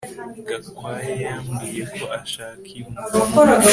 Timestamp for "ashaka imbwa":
2.19-3.03